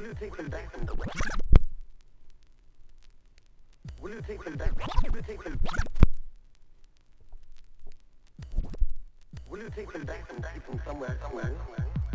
Will 0.00 0.06
you 0.06 0.14
take 0.14 0.34
them 0.34 0.48
back 0.48 0.72
from 0.72 0.86
the 0.86 0.94
Will 4.00 4.10
you 4.12 4.22
take 4.26 4.42
them 4.42 4.56
back? 4.56 4.72
Will 4.74 5.14
you 5.14 5.22
take 5.26 5.44
them 5.44 5.60
Will 9.50 9.58
you 9.58 9.70
take 9.76 9.92
them 9.92 10.04
back 10.04 10.24
and 10.30 10.46
keep 10.54 10.66
them 10.66 10.80
somewhere, 10.86 11.18
somewhere? 11.20 11.54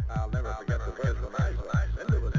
I'll 0.09 0.31
never 0.31 0.51
forget 0.53 0.79
the 0.83 0.93
first 0.93 1.21
one 1.21 1.35
I 1.35 1.53
saw. 1.53 2.34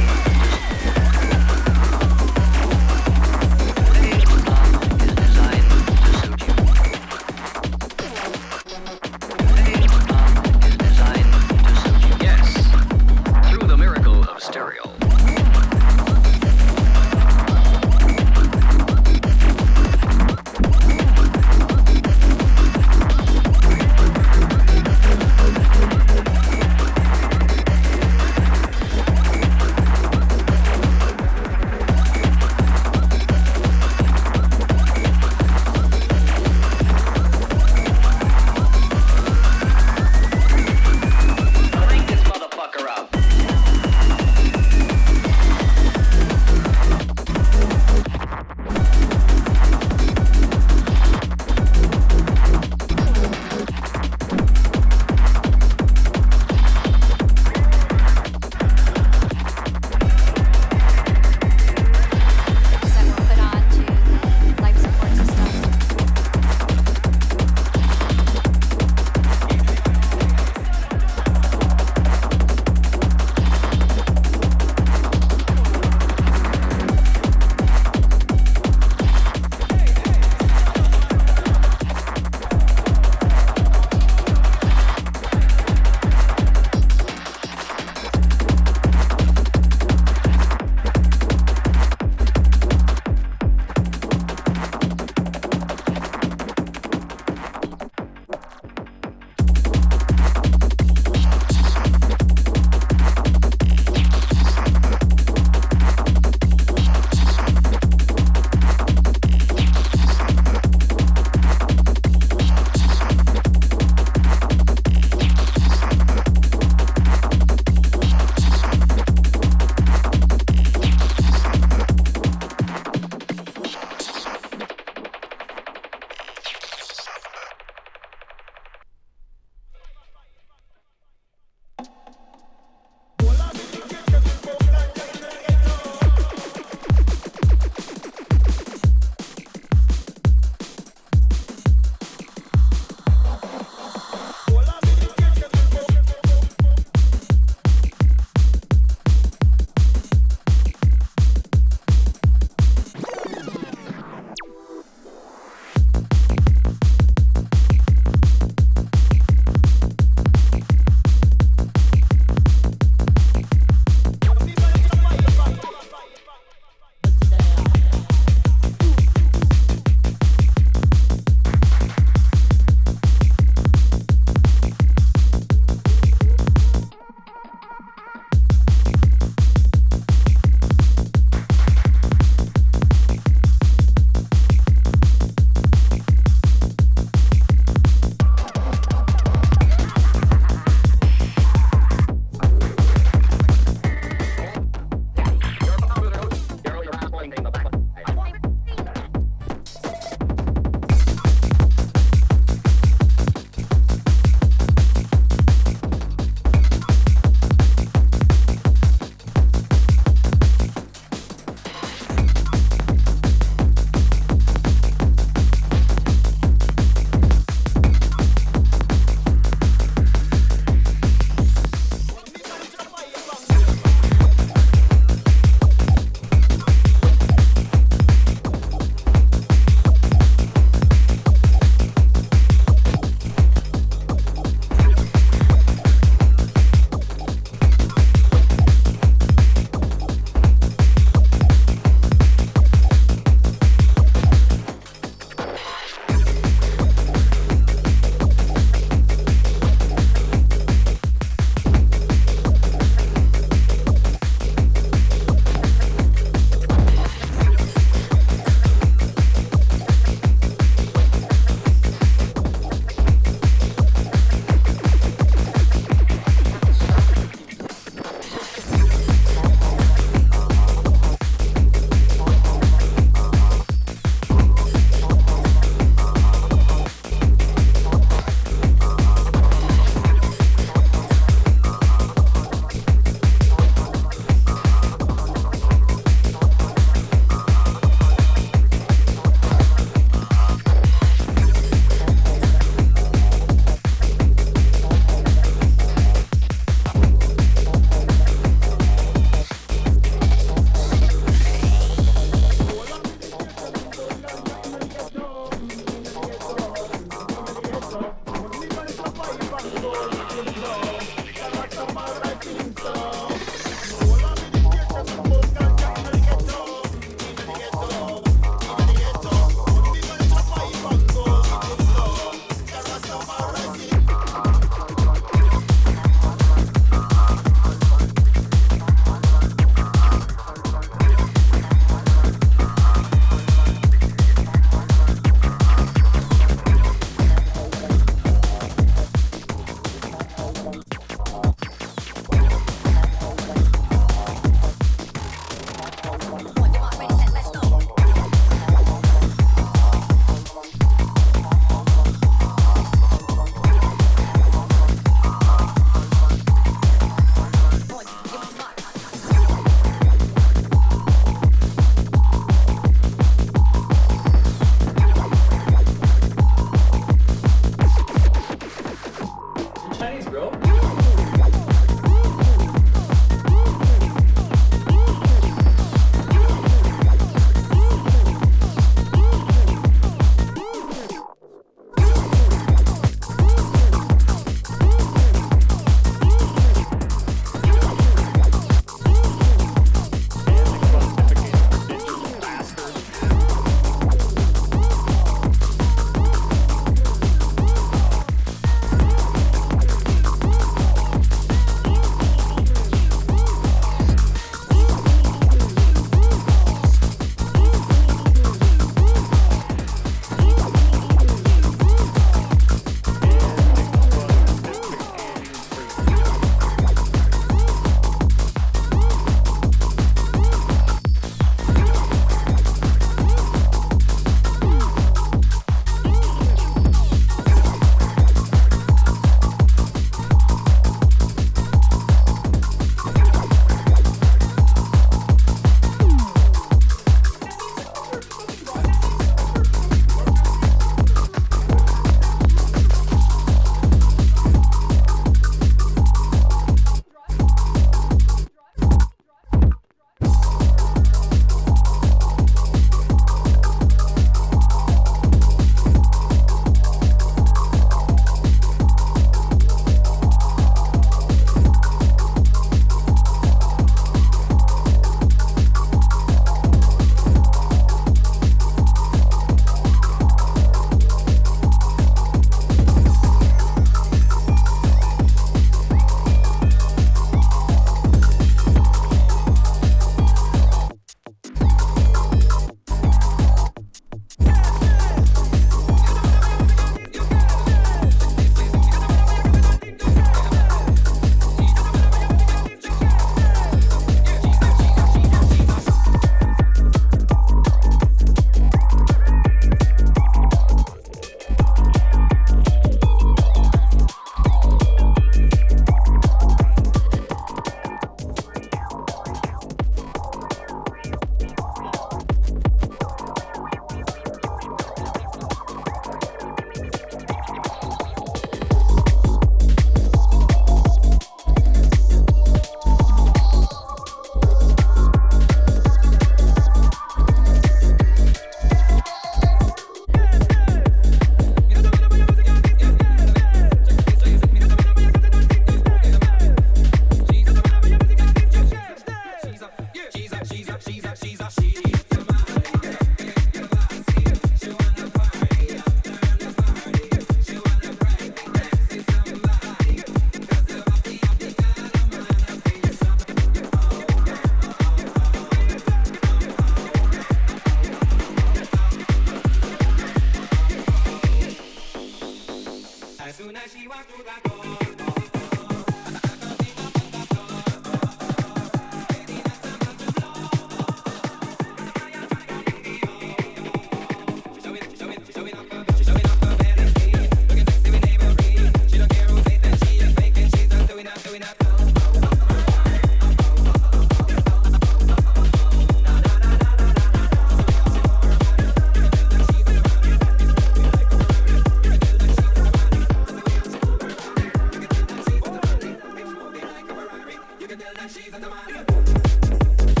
she's 598.09 598.33
a 598.33 598.39
demand. 598.39 600.00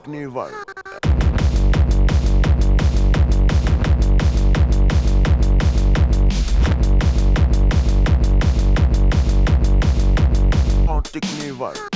teknival. 0.00 0.50
Teknival. 11.10 11.89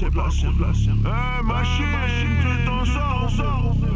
c'est 0.00 0.10
pas, 0.10 0.28
c'est 0.30 0.46
pas, 0.58 0.72
c'est 0.72 1.02
pas. 1.02 1.40
Eh, 1.40 1.44
machine, 1.44 1.84
tu 2.40 2.64
t'en 2.64 2.84
sors, 2.86 3.22
on 3.24 3.28
sort, 3.28 3.62
on 3.66 3.74
sort. 3.74 3.89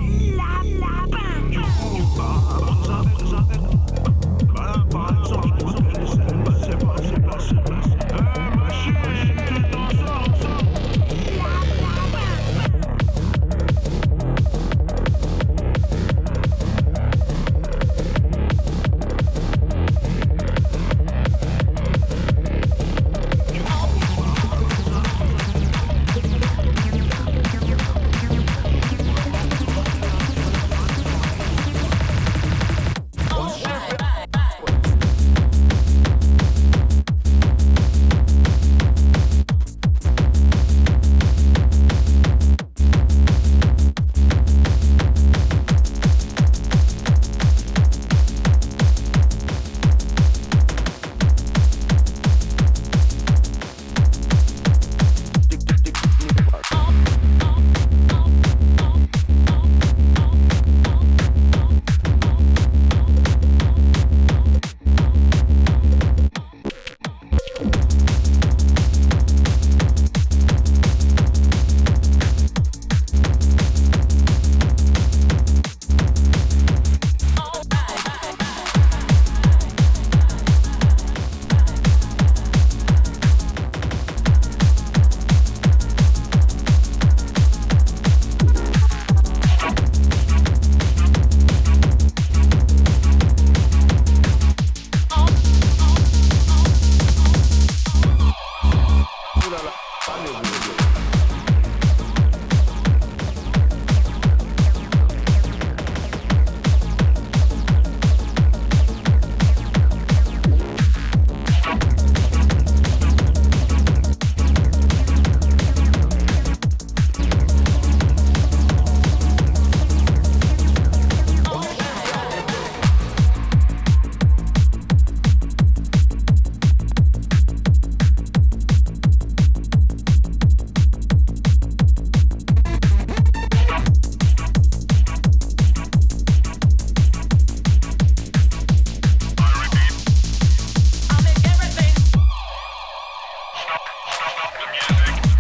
Stop 143.85 144.45
up 144.45 144.53
the 144.55 144.67
music. 144.71 145.34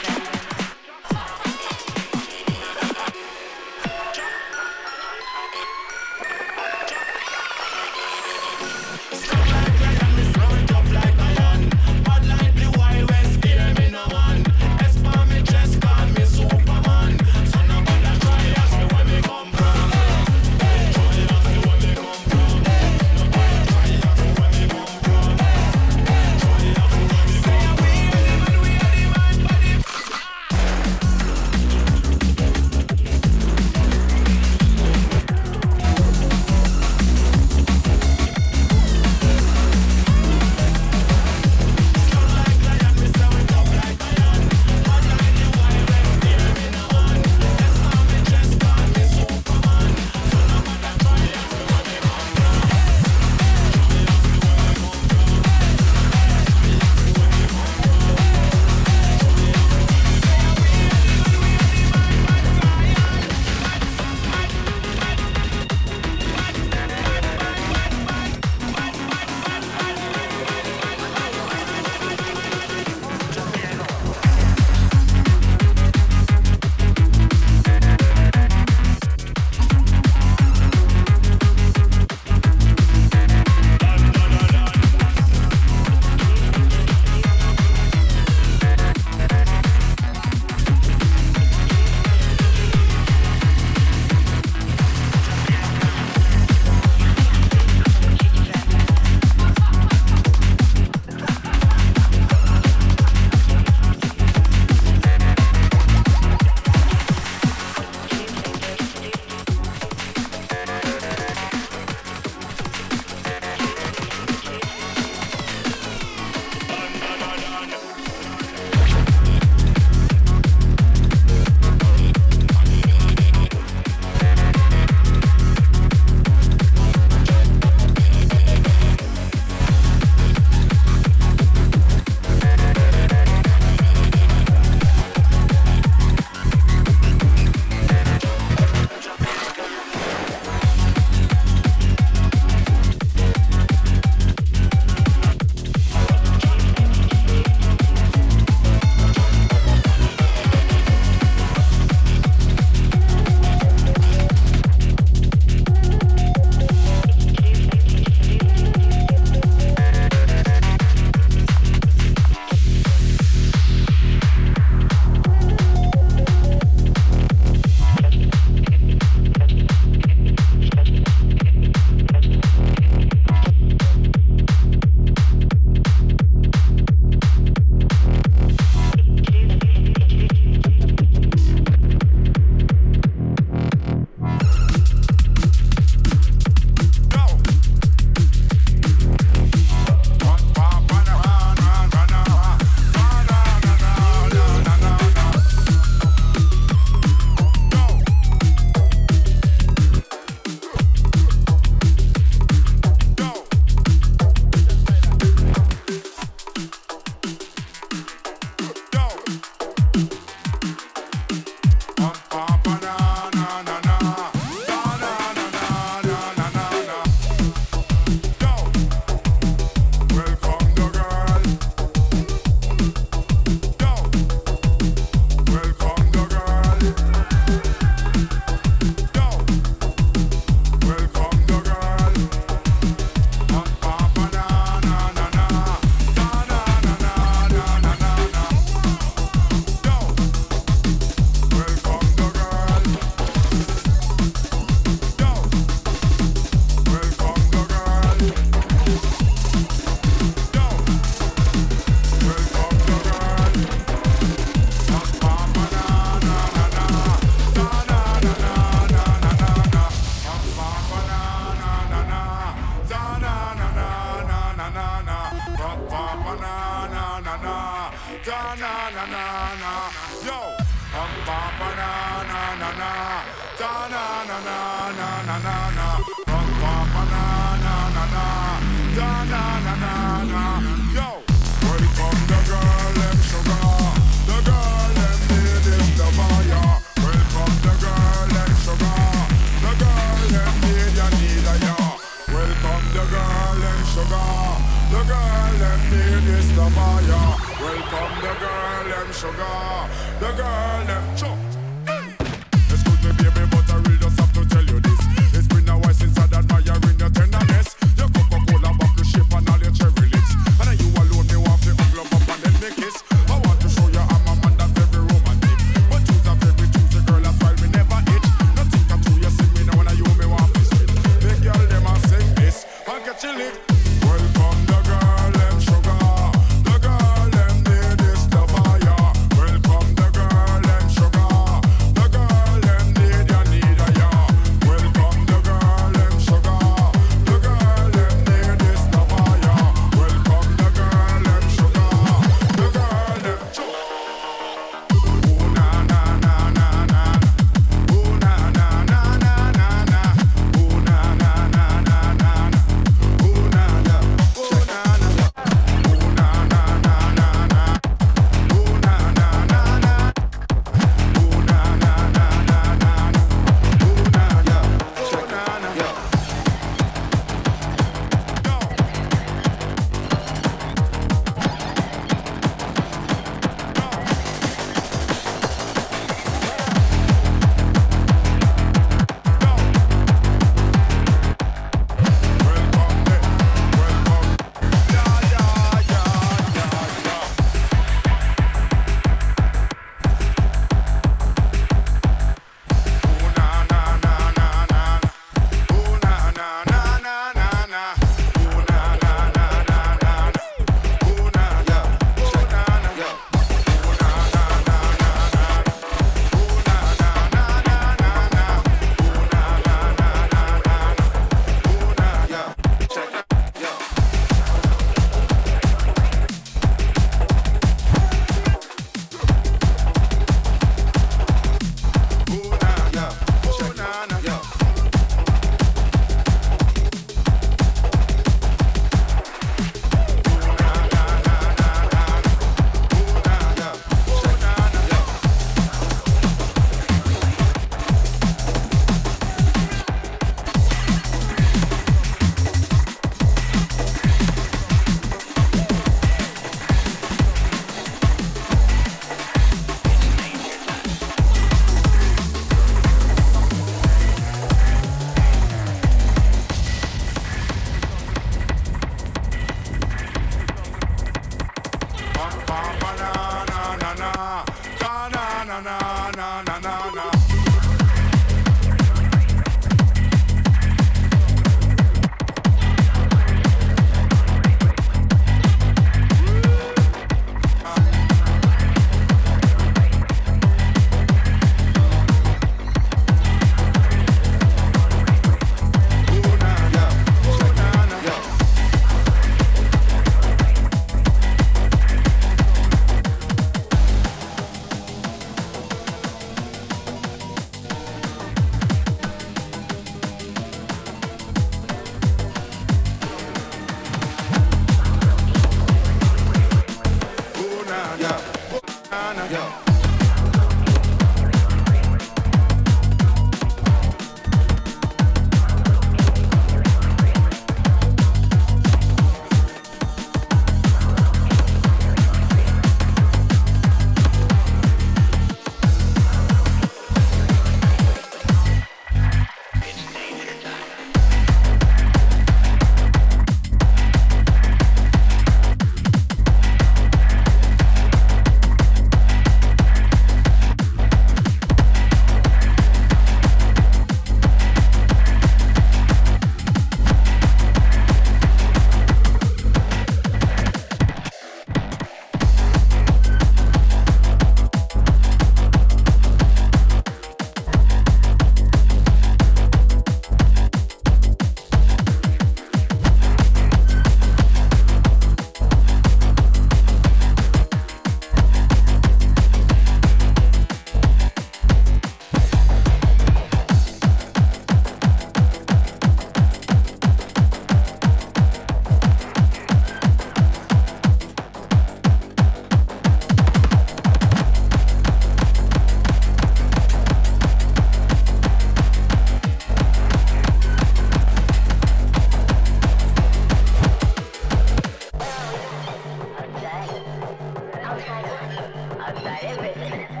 Hasta 598.93 599.15
Everett. 599.25 600.00